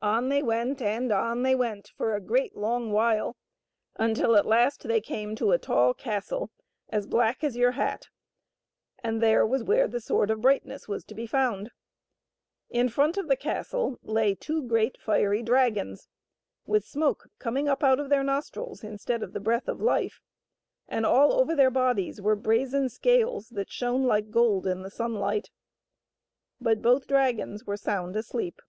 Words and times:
On 0.00 0.28
they 0.28 0.44
went 0.44 0.80
and 0.80 1.10
on 1.10 1.42
they 1.42 1.56
went 1.56 1.88
for 1.96 2.14
a 2.14 2.20
great 2.20 2.54
long 2.56 2.92
while, 2.92 3.36
until 3.96 4.36
at 4.36 4.46
last 4.46 4.86
they 4.86 5.00
came 5.00 5.34
to 5.34 5.50
a 5.50 5.58
tall 5.58 5.92
castle 5.92 6.52
as 6.88 7.04
black 7.08 7.42
as 7.42 7.56
your 7.56 7.72
hat, 7.72 8.06
and 9.02 9.20
there 9.20 9.44
was 9.44 9.64
where 9.64 9.88
the 9.88 9.98
Sword 9.98 10.30
of 10.30 10.42
Brightness 10.42 10.86
was 10.86 11.04
to 11.06 11.16
be 11.16 11.26
found. 11.26 11.72
In 12.70 12.88
front 12.88 13.16
of 13.16 13.26
the 13.26 13.34
castle 13.34 13.96
gate 14.04 14.08
lay 14.08 14.34
two 14.36 14.62
great 14.62 15.00
fiery 15.00 15.42
dragons, 15.42 16.06
with 16.64 16.84
smoke 16.86 17.26
coming 17.40 17.68
up 17.68 17.82
out 17.82 17.98
of 17.98 18.08
their 18.08 18.22
nostrils 18.22 18.84
instead 18.84 19.20
of 19.20 19.32
the 19.32 19.40
breath 19.40 19.66
of 19.66 19.82
life, 19.82 20.22
and 20.86 21.04
all 21.04 21.40
over 21.40 21.56
their 21.56 21.70
bodies 21.72 22.22
were 22.22 22.36
brazen 22.36 22.88
scales 22.88 23.48
that 23.48 23.72
shone 23.72 24.04
like 24.04 24.30
gold 24.30 24.64
in 24.64 24.82
the 24.82 24.90
sunlight. 24.92 25.50
But 26.60 26.82
both 26.82 27.08
drs^ons 27.08 27.66
were 27.66 27.76
sound 27.76 28.14
asleep. 28.14 28.62